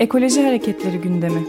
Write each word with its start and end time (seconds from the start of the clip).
Ekoloji 0.00 0.42
Hareketleri 0.42 0.98
gündemi. 0.98 1.42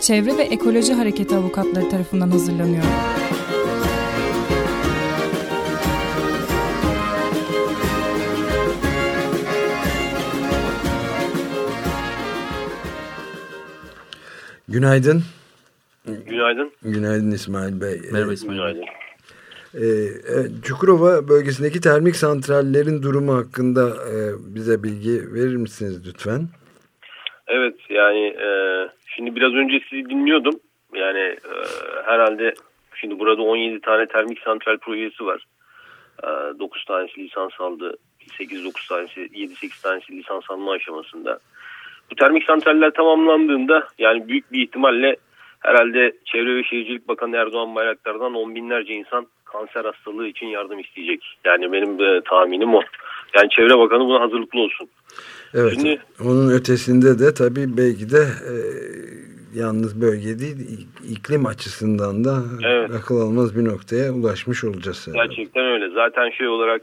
Çevre 0.00 0.36
ve 0.36 0.42
Ekoloji 0.42 0.92
Hareketi 0.94 1.36
avukatları 1.36 1.88
tarafından 1.88 2.30
hazırlanıyor. 2.30 2.84
Günaydın. 14.68 15.22
Günaydın. 16.06 16.72
Günaydın 16.82 17.30
İsmail 17.30 17.80
Bey. 17.80 18.00
Merhaba 18.12 18.32
İsmail. 18.32 18.58
Günaydın. 18.58 18.84
Ee, 19.74 19.80
Çukurova 20.64 21.28
bölgesindeki 21.28 21.80
termik 21.80 22.16
santrallerin 22.16 23.02
durumu 23.02 23.34
hakkında 23.36 23.88
e, 23.88 24.14
bize 24.54 24.82
bilgi 24.82 25.34
verir 25.34 25.56
misiniz 25.56 26.08
lütfen? 26.08 26.48
Evet 27.46 27.74
yani 27.88 28.26
e, 28.26 28.48
şimdi 29.16 29.36
biraz 29.36 29.52
önce 29.52 29.80
sizi 29.90 30.10
dinliyordum. 30.10 30.54
Yani 30.94 31.18
e, 31.18 31.52
herhalde 32.04 32.54
şimdi 32.94 33.18
burada 33.18 33.42
17 33.42 33.80
tane 33.80 34.06
termik 34.06 34.40
santral 34.40 34.78
projesi 34.78 35.26
var. 35.26 35.44
E, 36.22 36.58
9 36.58 36.84
tanesi 36.84 37.20
lisans 37.20 37.60
aldı. 37.60 37.96
8-9 38.38 38.88
tanesi 38.88 39.20
7-8 39.20 39.82
tanesi 39.82 40.12
lisans 40.12 40.50
alma 40.50 40.72
aşamasında. 40.72 41.38
Bu 42.10 42.14
termik 42.14 42.44
santraller 42.44 42.90
tamamlandığında 42.90 43.88
yani 43.98 44.28
büyük 44.28 44.52
bir 44.52 44.62
ihtimalle 44.62 45.16
herhalde 45.60 46.12
Çevre 46.24 46.56
ve 46.56 46.64
Şehircilik 46.64 47.08
Bakanı 47.08 47.36
Erdoğan 47.36 47.74
Bayraktar'dan 47.74 48.34
on 48.34 48.54
binlerce 48.54 48.94
insan 48.94 49.26
kanser 49.52 49.84
hastalığı 49.84 50.26
için 50.26 50.46
yardım 50.46 50.80
isteyecek. 50.80 51.38
Yani 51.44 51.72
benim 51.72 52.00
e, 52.00 52.20
tahminim 52.20 52.74
o. 52.74 52.80
Yani 53.34 53.48
Çevre 53.50 53.78
Bakanı 53.78 54.00
buna 54.00 54.20
hazırlıklı 54.20 54.60
olsun. 54.60 54.88
Evet. 55.54 55.72
Şimdi, 55.74 56.00
onun 56.24 56.50
ötesinde 56.50 57.18
de 57.18 57.34
tabii 57.34 57.76
belki 57.76 58.10
de 58.10 58.22
e, 58.50 58.54
yalnız 59.54 60.00
bölge 60.00 60.38
değil 60.38 60.56
iklim 61.10 61.46
açısından 61.46 62.24
da 62.24 62.42
evet. 62.66 62.90
akıl 62.90 63.20
almaz 63.20 63.56
bir 63.56 63.64
noktaya 63.64 64.12
ulaşmış 64.12 64.64
olacağız. 64.64 65.08
Gerçekten 65.14 65.64
öyle. 65.64 65.88
Zaten 65.94 66.30
şey 66.30 66.48
olarak 66.48 66.82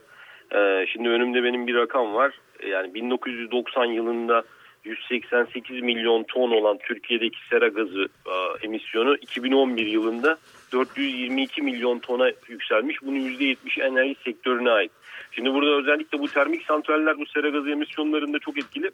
e, 0.55 0.85
şimdi 0.93 1.09
önümde 1.09 1.43
benim 1.43 1.67
bir 1.67 1.75
rakam 1.75 2.13
var. 2.13 2.33
Yani 2.69 2.93
1990 2.93 3.85
yılında 3.85 4.43
188 4.83 5.81
milyon 5.81 6.23
ton 6.23 6.51
olan 6.51 6.77
Türkiye'deki 6.87 7.37
sera 7.49 7.67
gazı 7.67 8.07
e, 8.25 8.65
emisyonu 8.65 9.15
2011 9.15 9.85
yılında 9.85 10.37
422 10.71 11.61
milyon 11.61 11.99
tona 11.99 12.31
yükselmiş. 12.47 13.01
Bunun 13.01 13.19
%70'i 13.19 13.83
enerji 13.83 14.15
sektörüne 14.25 14.71
ait. 14.71 14.91
Şimdi 15.31 15.53
burada 15.53 15.71
özellikle 15.71 16.19
bu 16.19 16.27
termik 16.27 16.65
santraller 16.65 17.17
bu 17.17 17.25
sera 17.25 17.49
gazı 17.49 17.69
emisyonlarında 17.69 18.39
çok 18.39 18.57
etkili. 18.57 18.91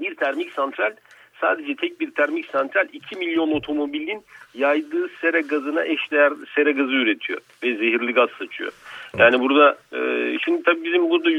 Bir 0.00 0.14
termik 0.14 0.52
santral 0.52 0.92
sadece 1.40 1.74
tek 1.76 2.00
bir 2.00 2.10
termik 2.10 2.46
santral 2.46 2.88
2 2.92 3.16
milyon 3.16 3.50
otomobilin 3.50 4.24
yaydığı 4.54 5.08
sera 5.20 5.40
gazına 5.40 5.84
eşdeğer 5.84 6.32
sera 6.54 6.70
gazı 6.70 6.92
üretiyor 6.92 7.40
ve 7.62 7.76
zehirli 7.76 8.12
gaz 8.12 8.30
saçıyor. 8.38 8.72
Yani 9.18 9.40
burada 9.40 9.78
e, 9.92 9.98
şimdi 10.44 10.62
tabii 10.62 10.84
bizim 10.84 11.10
burada 11.10 11.30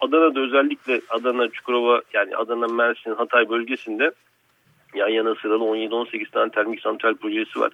Adana'da 0.00 0.40
özellikle 0.40 1.00
Adana, 1.08 1.48
Çukurova 1.48 2.02
yani 2.12 2.36
Adana, 2.36 2.66
Mersin, 2.66 3.14
Hatay 3.14 3.48
bölgesinde 3.48 4.10
yan 4.94 5.08
yana 5.08 5.34
sıralı 5.34 5.64
17-18 5.64 6.30
tane 6.30 6.50
termik 6.50 6.80
santral 6.80 7.14
projesi 7.14 7.60
var. 7.60 7.72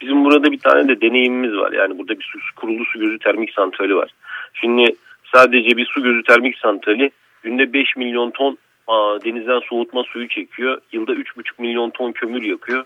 Bizim 0.00 0.24
burada 0.24 0.52
bir 0.52 0.58
tane 0.58 0.88
de 0.88 1.00
deneyimimiz 1.00 1.56
var. 1.56 1.72
Yani 1.72 1.98
burada 1.98 2.18
bir 2.18 2.24
su, 2.24 2.38
kurulu 2.56 2.84
su 2.84 3.00
gözü 3.00 3.18
termik 3.18 3.52
santrali 3.52 3.96
var. 3.96 4.10
Şimdi 4.54 4.96
sadece 5.34 5.76
bir 5.76 5.86
su 5.86 6.02
gözü 6.02 6.22
termik 6.22 6.58
santrali 6.58 7.10
günde 7.42 7.72
5 7.72 7.96
milyon 7.96 8.30
ton 8.30 8.58
denizden 9.24 9.60
soğutma 9.68 10.02
suyu 10.02 10.28
çekiyor. 10.28 10.80
Yılda 10.92 11.12
3,5 11.12 11.42
milyon 11.58 11.90
ton 11.90 12.12
kömür 12.12 12.42
yakıyor. 12.42 12.84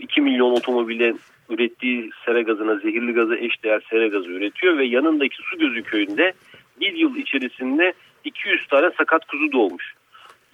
2 0.00 0.20
milyon 0.20 0.52
otomobilin 0.52 1.20
ürettiği 1.48 2.10
sera 2.24 2.42
gazına 2.42 2.76
zehirli 2.76 3.12
gazı 3.12 3.36
eşdeğer 3.36 3.82
sera 3.90 4.06
gazı 4.06 4.28
üretiyor 4.28 4.78
ve 4.78 4.84
yanındaki 4.84 5.36
su 5.36 5.58
gözü 5.58 5.82
köyünde 5.82 6.32
bir 6.80 6.92
yıl 6.92 7.16
içerisinde 7.16 7.92
200 8.24 8.66
tane 8.66 8.90
sakat 8.98 9.26
kuzu 9.26 9.52
doğmuş. 9.52 9.94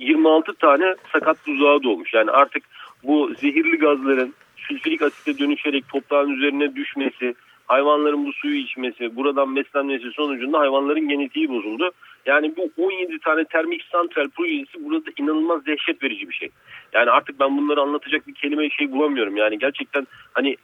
26 0.01 0.55
tane 0.55 0.95
sakat 1.13 1.47
buzağı 1.47 1.83
doğmuş. 1.83 2.15
Yani 2.15 2.31
artık 2.31 2.63
bu 3.05 3.33
zehirli 3.39 3.79
gazların 3.79 4.35
sülfürik 4.57 5.03
asite 5.03 5.39
dönüşerek 5.39 5.89
toprağın 5.89 6.31
üzerine 6.31 6.77
düşmesi, 6.77 7.35
hayvanların 7.67 8.27
bu 8.27 8.33
suyu 8.33 8.57
içmesi, 8.57 9.17
buradan 9.17 9.57
beslenmesi 9.57 10.11
sonucunda 10.11 10.59
hayvanların 10.59 11.09
genetiği 11.09 11.49
bozuldu. 11.49 11.91
Yani 12.27 12.53
bu 12.57 12.85
17 12.85 13.19
tane 13.19 13.45
termik 13.45 13.85
santral 13.93 14.29
projesi 14.29 14.85
burada 14.85 15.11
inanılmaz 15.19 15.67
dehşet 15.67 16.03
verici 16.03 16.29
bir 16.29 16.35
şey. 16.35 16.49
Yani 16.93 17.11
artık 17.11 17.41
ben 17.41 17.59
bunları 17.59 17.81
anlatacak 17.81 18.29
bir 18.29 18.35
kelime 18.35 18.71
şey 18.71 18.93
bulamıyorum. 18.93 19.37
Yani 19.37 19.59
gerçekten 19.59 20.07
hani 20.33 20.57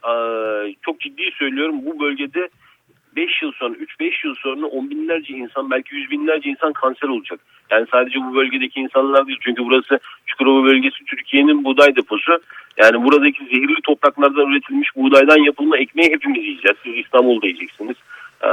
çok 0.81 0.99
ciddi 0.99 1.31
söylüyorum 1.31 1.85
bu 1.85 1.99
bölgede 1.99 2.49
5 3.17 3.41
yıl 3.41 3.51
sonra 3.51 3.73
3-5 3.73 4.27
yıl 4.27 4.35
sonra 4.35 4.65
on 4.65 4.89
binlerce 4.89 5.33
insan 5.33 5.71
belki 5.71 5.95
yüz 5.95 6.11
binlerce 6.11 6.49
insan 6.49 6.73
kanser 6.73 7.07
olacak. 7.07 7.39
Yani 7.69 7.85
sadece 7.91 8.19
bu 8.19 8.35
bölgedeki 8.35 8.79
insanlar 8.79 9.27
değil 9.27 9.39
çünkü 9.41 9.63
burası 9.65 9.99
Çukurova 10.25 10.63
bölgesi 10.63 11.05
Türkiye'nin 11.05 11.63
buğday 11.63 11.95
deposu. 11.95 12.39
Yani 12.77 13.03
buradaki 13.03 13.45
zehirli 13.45 13.81
topraklardan 13.83 14.51
üretilmiş 14.51 14.95
buğdaydan 14.95 15.37
yapılma 15.37 15.77
ekmeği 15.77 16.11
hepimiz 16.11 16.43
yiyeceğiz. 16.43 16.77
Siz 16.83 16.95
İstanbul'da 16.95 17.47
yiyeceksiniz. 17.47 17.95
Ee, 18.43 18.47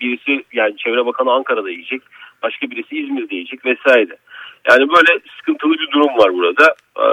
birisi 0.00 0.44
yani 0.52 0.76
Çevre 0.76 1.06
Bakanı 1.06 1.32
Ankara'da 1.32 1.70
yiyecek. 1.70 2.02
Başka 2.42 2.70
birisi 2.70 2.98
İzmir'de 2.98 3.34
yiyecek 3.34 3.64
vesaire. 3.64 4.16
Yani 4.68 4.88
böyle 4.88 5.20
sıkıntılı 5.38 5.72
bir 5.72 5.90
durum 5.92 6.18
var 6.18 6.34
burada. 6.34 6.74
Ee, 6.98 7.06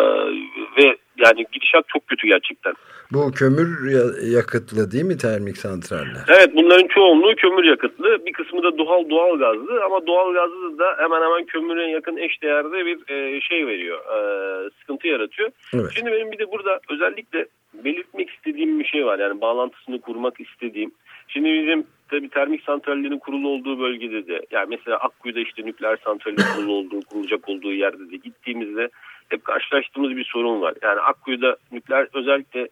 ve 0.77 0.97
yani 1.17 1.45
gidişat 1.51 1.85
çok 1.87 2.07
kötü 2.07 2.27
gerçekten. 2.27 2.73
Bu 3.11 3.31
kömür 3.31 3.91
yakıtlı 4.37 4.91
değil 4.91 5.03
mi 5.03 5.17
termik 5.17 5.57
santraller? 5.57 6.25
Evet 6.27 6.49
bunların 6.55 6.87
çoğunluğu 6.87 7.35
kömür 7.35 7.63
yakıtlı. 7.63 8.25
Bir 8.25 8.33
kısmı 8.33 8.63
da 8.63 8.77
doğal 8.77 9.09
doğal 9.09 9.37
gazlı 9.37 9.83
ama 9.85 10.07
doğal 10.07 10.33
gazlı 10.33 10.79
da 10.79 10.95
hemen 10.97 11.21
hemen 11.21 11.45
kömüre 11.45 11.91
yakın 11.91 12.17
eş 12.17 12.41
değerde 12.41 12.85
bir 12.85 13.13
e, 13.13 13.41
şey 13.41 13.67
veriyor. 13.67 13.99
E, 13.99 14.69
sıkıntı 14.79 15.07
yaratıyor. 15.07 15.49
Evet. 15.73 15.91
Şimdi 15.95 16.11
benim 16.11 16.31
bir 16.31 16.39
de 16.39 16.51
burada 16.51 16.79
özellikle 16.89 17.45
belirtmek 17.73 18.29
istediğim 18.53 18.79
bir 18.79 18.85
şey 18.85 19.05
var. 19.05 19.19
Yani 19.19 19.41
bağlantısını 19.41 20.01
kurmak 20.01 20.39
istediğim. 20.39 20.91
Şimdi 21.27 21.49
bizim 21.49 21.87
tabii 22.09 22.29
termik 22.29 22.63
santrallerin 22.63 23.19
kurulu 23.19 23.47
olduğu 23.47 23.79
bölgede 23.79 24.27
de 24.27 24.45
yani 24.51 24.67
mesela 24.69 24.97
Akkuyu'da 24.97 25.39
işte 25.39 25.65
nükleer 25.65 25.97
santralin 26.03 26.43
kurulu 26.55 26.71
olduğu, 26.71 26.99
kurulacak 27.01 27.49
olduğu 27.49 27.73
yerde 27.73 28.11
de 28.11 28.17
gittiğimizde 28.17 28.89
hep 29.29 29.45
karşılaştığımız 29.45 30.15
bir 30.15 30.25
sorun 30.25 30.61
var. 30.61 30.73
Yani 30.81 30.99
Akkuyu'da 30.99 31.57
nükleer 31.71 32.07
özellikle 32.13 32.67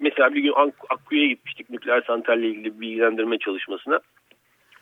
mesela 0.00 0.34
bir 0.34 0.40
gün 0.40 0.54
Akkuyu'ya 0.90 1.28
gitmiştik 1.28 1.70
nükleer 1.70 2.02
santralle 2.06 2.46
ilgili 2.46 2.80
bilgilendirme 2.80 3.38
çalışmasına. 3.38 4.00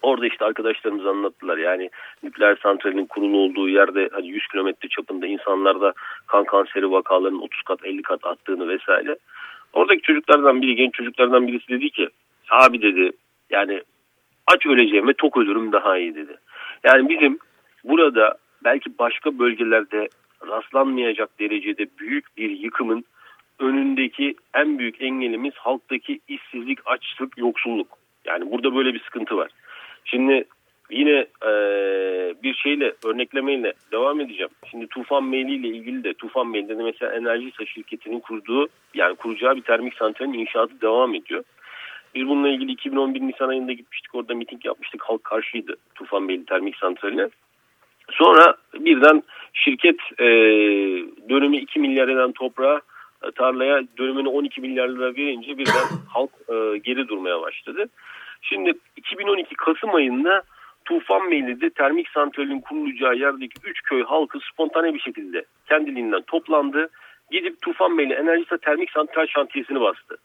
Orada 0.03 0.27
işte 0.27 0.45
arkadaşlarımız 0.45 1.07
anlattılar 1.07 1.59
yani 1.59 1.91
nükleer 2.23 2.57
santralin 2.63 3.07
kurulu 3.07 3.39
olduğu 3.39 3.69
yerde 3.69 4.09
hani 4.13 4.29
100 4.29 4.47
kilometre 4.47 4.89
çapında 4.89 5.27
insanlarda 5.27 5.93
kan 6.27 6.45
kanseri 6.45 6.91
vakalarının 6.91 7.41
30 7.41 7.63
kat 7.63 7.85
50 7.85 8.03
kat 8.03 8.27
attığını 8.27 8.69
vesaire. 8.69 9.17
Oradaki 9.73 10.03
çocuklardan 10.03 10.63
biri 10.63 10.77
genç 10.77 10.95
çocuklardan 10.95 11.47
birisi 11.47 11.69
dedi 11.69 11.91
ki 11.91 12.09
abi 12.51 12.83
dedi 12.83 13.13
yani 13.51 13.83
aç 14.47 14.67
öleceğime 14.67 15.13
tok 15.15 15.37
ölürüm 15.37 15.73
daha 15.73 15.99
iyi 15.99 16.15
dedi. 16.15 16.37
Yani 16.85 17.09
bizim 17.09 17.39
burada 17.85 18.35
belki 18.65 18.99
başka 18.99 19.39
bölgelerde 19.39 20.09
rastlanmayacak 20.47 21.41
derecede 21.41 21.87
büyük 21.99 22.37
bir 22.37 22.51
yıkımın 22.51 23.05
önündeki 23.59 24.35
en 24.55 24.79
büyük 24.79 25.03
engelimiz 25.03 25.55
halktaki 25.55 26.21
işsizlik, 26.29 26.79
açlık, 26.85 27.39
yoksulluk. 27.39 27.89
Yani 28.25 28.51
burada 28.51 28.75
böyle 28.75 28.95
bir 28.95 29.01
sıkıntı 29.01 29.37
var. 29.37 29.51
Şimdi 30.05 30.45
yine 30.91 31.27
e, 31.47 31.51
şeyle 32.63 32.95
örneklemeyle 33.05 33.73
devam 33.93 34.21
edeceğim. 34.21 34.51
Şimdi 34.71 34.87
Tufan 34.87 35.25
Meyli 35.25 35.55
ile 35.55 35.69
ilgili 35.69 36.05
de 36.05 36.15
Tufan 36.15 36.47
Meyli'de 36.47 36.79
de 36.79 36.83
mesela 36.83 37.13
Enerjisa 37.13 37.67
şirketinin 37.67 38.21
kurduğu 38.21 38.69
yani 38.95 39.17
kuracağı 39.17 39.57
bir 39.57 39.63
termik 39.63 39.95
santralin 39.95 40.33
inşaatı 40.33 40.81
devam 40.81 41.15
ediyor. 41.15 41.45
Biz 42.15 42.29
bununla 42.29 42.49
ilgili 42.49 42.73
2011 42.73 43.21
Nisan 43.21 43.49
ayında 43.49 43.73
gitmiştik 43.73 44.15
orada 44.15 44.35
miting 44.35 44.65
yapmıştık. 44.65 45.03
Halk 45.03 45.25
karşıydı 45.25 45.77
Tufan 45.95 46.29
Beyli 46.29 46.45
termik 46.45 46.77
santraline. 46.77 47.29
Sonra 48.11 48.55
birden 48.75 49.23
şirket 49.53 50.01
e, 50.19 50.27
dönümü 51.29 51.57
2 51.57 51.81
milyar 51.81 52.09
eden 52.09 52.33
toprağa 52.33 52.81
e, 53.23 53.31
tarlaya 53.31 53.83
dönümünü 53.99 54.29
12 54.29 54.61
milyar 54.61 54.89
lira 54.89 55.15
verince 55.17 55.59
birden 55.59 55.87
halk 56.09 56.31
e, 56.49 56.79
geri 56.79 57.09
durmaya 57.09 57.41
başladı. 57.41 57.89
Şimdi 58.43 58.73
2012 58.97 59.55
Kasım 59.55 59.95
ayında 59.95 60.43
Tufan 60.91 61.31
Beyli'de 61.31 61.71
termik 61.71 62.09
santralin 62.09 62.61
kurulacağı 62.61 63.17
yerdeki 63.17 63.55
3 63.65 63.83
köy 63.83 64.03
halkı 64.03 64.39
spontane 64.53 64.95
bir 64.95 65.01
şekilde 65.01 65.45
kendiliğinden 65.69 66.23
toplandı. 66.23 66.89
Gidip 67.31 67.63
Tufan 67.63 67.99
Beyli 67.99 68.13
Enerjisa 68.13 68.59
Termik 68.59 68.91
Santral 68.91 69.27
şantiyesini 69.27 69.81
bastı. 69.81 70.17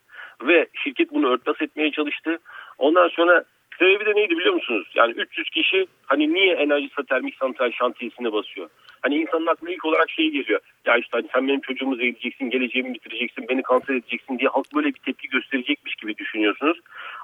Ve 0.41 0.67
şirket 0.83 1.13
bunu 1.13 1.29
örtbas 1.29 1.61
etmeye 1.61 1.91
çalıştı. 1.91 2.37
Ondan 2.77 3.07
sonra 3.07 3.45
Sebebi 3.79 4.05
de 4.05 4.15
neydi 4.15 4.37
biliyor 4.37 4.53
musunuz? 4.53 4.87
Yani 4.95 5.11
300 5.11 5.49
kişi 5.49 5.87
hani 6.05 6.33
niye 6.33 6.53
enerji 6.53 6.89
termik 7.09 7.35
santral 7.35 7.71
şantiyesine 7.71 8.33
basıyor? 8.33 8.69
Hani 9.01 9.15
insanın 9.15 9.45
aklına 9.45 9.71
ilk 9.71 9.85
olarak 9.85 10.09
şey 10.09 10.31
geliyor. 10.31 10.59
Ya 10.85 10.97
işte 10.97 11.09
hani 11.11 11.27
sen 11.33 11.47
benim 11.47 11.61
çocuğumu 11.61 11.95
zehirleyeceksin, 11.95 12.49
geleceğimi 12.49 12.93
bitireceksin, 12.93 13.47
beni 13.49 13.63
kanser 13.63 13.93
edeceksin 13.93 14.39
diye 14.39 14.49
halk 14.49 14.65
böyle 14.75 14.87
bir 14.87 14.99
tepki 14.99 15.27
gösterecekmiş 15.27 15.95
gibi 15.95 16.17
düşünüyorsunuz. 16.17 16.77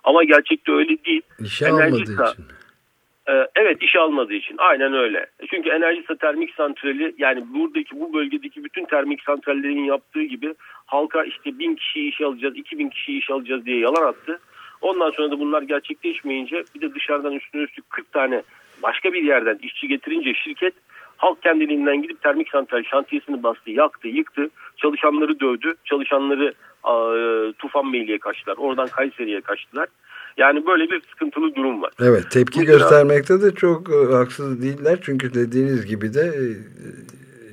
Ama 0.03 0.23
gerçekte 0.23 0.71
öyle 0.71 1.03
değil. 1.05 1.21
İşe 1.39 1.65
enerji 1.65 1.83
almadığı 1.83 2.31
için. 2.31 2.45
E, 3.29 3.47
evet 3.55 3.83
işe 3.83 3.99
almadığı 3.99 4.33
için 4.33 4.55
aynen 4.57 4.93
öyle. 4.93 5.25
Çünkü 5.49 5.69
enerji 5.69 6.03
termik 6.19 6.55
santrali 6.55 7.15
yani 7.17 7.43
buradaki 7.53 7.99
bu 7.99 8.13
bölgedeki 8.13 8.63
bütün 8.63 8.85
termik 8.85 9.23
santrallerin 9.23 9.83
yaptığı 9.83 10.23
gibi 10.23 10.53
halka 10.85 11.23
işte 11.23 11.59
bin 11.59 11.75
kişi 11.75 12.07
iş 12.07 12.21
alacağız, 12.21 12.57
iki 12.57 12.79
bin 12.79 12.89
kişi 12.89 13.17
iş 13.17 13.29
alacağız 13.29 13.65
diye 13.65 13.79
yalan 13.79 14.07
attı. 14.07 14.39
Ondan 14.81 15.11
sonra 15.11 15.31
da 15.31 15.39
bunlar 15.39 15.61
gerçekleşmeyince 15.61 16.63
bir 16.75 16.81
de 16.81 16.95
dışarıdan 16.95 17.33
üstüne 17.33 17.61
üstlük 17.61 17.89
40 17.89 18.11
tane 18.11 18.41
başka 18.83 19.13
bir 19.13 19.23
yerden 19.23 19.59
işçi 19.61 19.87
getirince 19.87 20.33
şirket 20.33 20.73
halk 21.21 21.41
kendiliğinden 21.41 22.01
gidip 22.01 22.21
termik 22.21 22.49
santral 22.49 22.83
şantiyesini 22.83 23.43
bastı, 23.43 23.71
yaktı, 23.71 24.07
yıktı. 24.07 24.49
Çalışanları 24.77 25.39
dövdü. 25.39 25.75
Çalışanları 25.85 26.53
e, 26.85 26.93
Tufan 27.53 27.93
Beyli'ye 27.93 28.17
kaçtılar. 28.17 28.57
Oradan 28.57 28.87
Kayseri'ye 28.87 29.41
kaçtılar. 29.41 29.87
Yani 30.37 30.65
böyle 30.65 30.89
bir 30.89 31.01
sıkıntılı 31.01 31.55
durum 31.55 31.81
var. 31.81 31.91
Evet 32.01 32.31
tepki 32.31 32.59
Mesela, 32.59 32.77
göstermekte 32.77 33.41
de 33.41 33.55
çok 33.55 33.89
e, 33.89 34.13
haksız 34.13 34.61
değiller. 34.63 34.99
Çünkü 35.01 35.33
dediğiniz 35.33 35.85
gibi 35.85 36.13
de 36.13 36.21
e, 36.21 36.45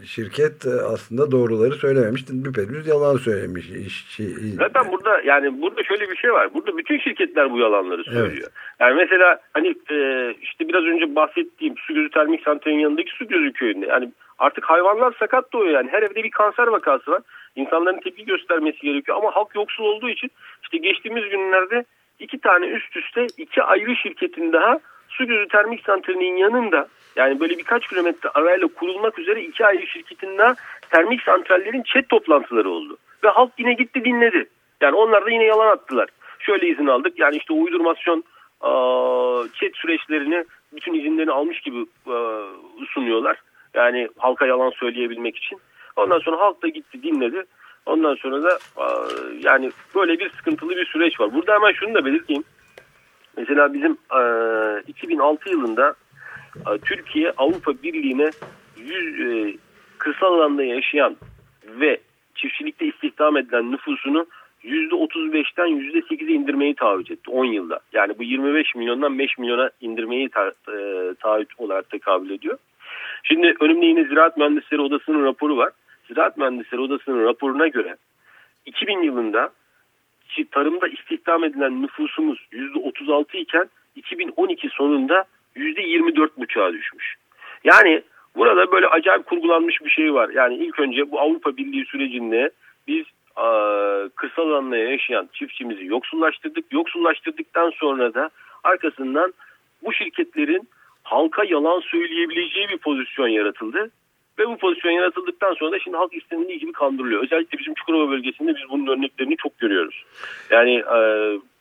şirket 0.06 0.66
e, 0.66 0.70
aslında 0.92 1.30
doğruları 1.30 1.74
söylememiş. 1.74 2.28
Düpedüz 2.44 2.86
yalan 2.86 3.16
söylemiş. 3.16 3.70
Işçi... 3.70 4.24
Zaten 4.58 4.92
burada 4.92 5.20
yani 5.20 5.62
burada 5.62 5.82
şöyle 5.82 6.10
bir 6.10 6.16
şey 6.16 6.32
var. 6.32 6.54
Burada 6.54 6.76
bütün 6.76 6.98
şirketler 6.98 7.52
bu 7.52 7.58
yalanları 7.58 8.04
söylüyor. 8.04 8.32
Evet. 8.32 8.52
Yani 8.80 8.94
mesela 8.94 9.40
hani 9.54 9.68
e, 9.90 10.30
işte 10.42 10.68
biraz 10.68 10.84
önce 10.84 11.14
bahsettiğim 11.14 11.74
su 11.78 11.94
gözü 11.94 12.10
termik 12.10 12.42
santralin 12.42 12.78
yanındaki 12.78 13.10
su 13.10 13.28
gözü 13.28 13.52
köyünde. 13.52 13.86
Yani 13.86 14.12
artık 14.38 14.64
hayvanlar 14.64 15.14
sakat 15.18 15.52
doğuyor 15.52 15.74
yani. 15.74 15.88
Her 15.90 16.02
evde 16.02 16.24
bir 16.24 16.30
kanser 16.30 16.66
vakası 16.66 17.10
var. 17.10 17.22
İnsanların 17.56 18.00
tepki 18.00 18.24
göstermesi 18.24 18.80
gerekiyor. 18.80 19.16
Ama 19.16 19.36
halk 19.36 19.54
yoksul 19.54 19.84
olduğu 19.84 20.08
için 20.10 20.30
işte 20.62 20.78
geçtiğimiz 20.78 21.28
günlerde 21.28 21.84
iki 22.18 22.38
tane 22.38 22.66
üst 22.66 22.96
üste 22.96 23.26
iki 23.36 23.62
ayrı 23.62 23.96
şirketin 23.96 24.52
daha 24.52 24.78
su 25.08 25.26
gözü 25.26 25.48
termik 25.48 25.84
santralinin 25.84 26.36
yanında 26.36 26.88
yani 27.16 27.40
böyle 27.40 27.58
birkaç 27.58 27.88
kilometre 27.88 28.28
arayla 28.28 28.68
kurulmak 28.68 29.18
üzere 29.18 29.42
iki 29.42 29.66
ayrı 29.66 29.86
şirketin 29.86 30.38
daha 30.38 30.54
termik 30.90 31.22
santrallerin 31.22 31.82
chat 31.82 32.08
toplantıları 32.08 32.70
oldu. 32.70 32.96
Ve 33.24 33.28
halk 33.28 33.52
yine 33.58 33.72
gitti 33.72 34.04
dinledi. 34.04 34.48
Yani 34.80 34.96
onlar 34.96 35.26
da 35.26 35.30
yine 35.30 35.44
yalan 35.44 35.68
attılar. 35.68 36.08
Şöyle 36.38 36.68
izin 36.68 36.86
aldık 36.86 37.18
yani 37.18 37.36
işte 37.36 37.52
uydurmasyon 37.52 38.24
chat 39.54 39.76
süreçlerini 39.76 40.44
bütün 40.72 40.94
izinlerini 40.94 41.32
almış 41.32 41.60
gibi 41.60 41.86
sunuyorlar. 42.88 43.36
Yani 43.74 44.08
halka 44.18 44.46
yalan 44.46 44.70
söyleyebilmek 44.70 45.36
için. 45.36 45.58
Ondan 45.96 46.18
sonra 46.18 46.40
halk 46.40 46.62
da 46.62 46.68
gitti 46.68 47.02
dinledi. 47.02 47.44
Ondan 47.88 48.14
sonra 48.14 48.42
da 48.42 48.58
yani 49.40 49.70
böyle 49.94 50.18
bir 50.18 50.30
sıkıntılı 50.30 50.76
bir 50.76 50.86
süreç 50.86 51.20
var. 51.20 51.34
Burada 51.34 51.54
hemen 51.54 51.72
şunu 51.72 51.94
da 51.94 52.04
belirteyim. 52.04 52.44
Mesela 53.36 53.74
bizim 53.74 53.98
2006 54.86 55.50
yılında 55.50 55.94
Türkiye 56.84 57.32
Avrupa 57.36 57.82
Birliği'ne 57.82 58.30
100 58.76 59.56
kırsal 59.98 60.34
alanda 60.34 60.64
yaşayan 60.64 61.16
ve 61.66 62.00
çiftçilikte 62.34 62.86
istihdam 62.86 63.36
edilen 63.36 63.72
nüfusunu 63.72 64.26
%35'ten 64.64 65.66
%8'e 65.66 66.32
indirmeyi 66.32 66.74
taahhüt 66.74 67.10
etti 67.10 67.30
10 67.30 67.44
yılda. 67.44 67.80
Yani 67.92 68.18
bu 68.18 68.22
25 68.22 68.74
milyondan 68.74 69.18
5 69.18 69.38
milyona 69.38 69.70
indirmeyi 69.80 70.28
ta, 70.28 70.48
e, 70.48 71.14
taahhüt 71.20 71.48
olarak 71.58 71.90
tekabül 71.90 72.30
ediyor. 72.30 72.58
Şimdi 73.22 73.54
önümde 73.60 73.86
yine 73.86 74.04
Ziraat 74.04 74.36
Mühendisleri 74.36 74.80
Odası'nın 74.80 75.24
raporu 75.24 75.56
var. 75.56 75.70
Ziraat 76.08 76.36
Mühendisleri 76.36 76.80
Odası'nın 76.80 77.24
raporuna 77.24 77.68
göre 77.68 77.96
2000 78.66 79.02
yılında 79.02 79.50
tarımda 80.50 80.88
istihdam 80.88 81.44
edilen 81.44 81.82
nüfusumuz 81.82 82.38
%36 82.52 83.36
iken 83.36 83.68
2012 83.96 84.68
sonunda 84.68 85.24
%24,5'a 85.56 86.72
düşmüş. 86.72 87.16
Yani 87.64 88.02
burada 88.36 88.72
böyle 88.72 88.86
acayip 88.86 89.26
kurgulanmış 89.26 89.84
bir 89.84 89.90
şey 89.90 90.14
var. 90.14 90.28
Yani 90.28 90.54
ilk 90.54 90.80
önce 90.80 91.10
bu 91.10 91.20
Avrupa 91.20 91.56
Birliği 91.56 91.84
sürecinde 91.84 92.50
biz 92.88 93.04
kırsal 94.16 94.50
alanda 94.50 94.76
yaşayan 94.76 95.28
çiftçimizi 95.32 95.86
yoksullaştırdık. 95.86 96.72
Yoksullaştırdıktan 96.72 97.70
sonra 97.70 98.14
da 98.14 98.30
arkasından 98.64 99.34
bu 99.84 99.92
şirketlerin 99.92 100.68
halka 101.02 101.44
yalan 101.44 101.80
söyleyebileceği 101.80 102.68
bir 102.68 102.78
pozisyon 102.78 103.28
yaratıldı. 103.28 103.90
Ve 104.38 104.46
bu 104.46 104.56
pozisyon 104.56 104.92
yaratıldıktan 104.92 105.54
sonra 105.54 105.72
da 105.72 105.78
şimdi 105.78 105.96
halk 105.96 106.16
istenildiği 106.16 106.58
gibi 106.58 106.72
kandırılıyor. 106.72 107.24
Özellikle 107.24 107.58
bizim 107.58 107.74
Çukurova 107.74 108.10
bölgesinde 108.10 108.54
biz 108.54 108.70
bunun 108.70 108.86
örneklerini 108.86 109.36
çok 109.36 109.58
görüyoruz. 109.58 110.04
Yani 110.50 110.74
e, 110.74 110.98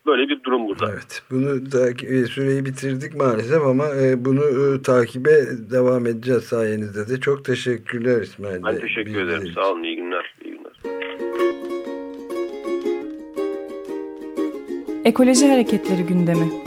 böyle 0.05 0.29
bir 0.29 0.43
durum 0.43 0.67
burada. 0.67 0.91
Evet. 0.91 1.23
Bunu 1.31 1.71
da 1.71 1.87
süreyi 2.27 2.65
bitirdik 2.65 3.15
maalesef 3.15 3.61
ama 3.61 3.85
e, 3.85 4.25
bunu 4.25 4.43
e, 4.43 4.81
takibe 4.81 5.35
devam 5.71 6.07
edeceğiz 6.07 6.43
sayenizde 6.43 7.13
de. 7.13 7.19
Çok 7.19 7.45
teşekkürler 7.45 8.21
İsmail 8.21 8.63
Ben 8.63 8.79
teşekkür 8.79 9.21
ederim. 9.21 9.43
Için. 9.43 9.53
Sağ 9.53 9.71
olun. 9.71 9.83
İyi 9.83 9.95
günler. 9.95 10.35
İyi 10.45 10.51
günler. 10.51 10.97
Ekoloji 15.05 15.47
Hareketleri 15.47 16.03
gündemi. 16.03 16.66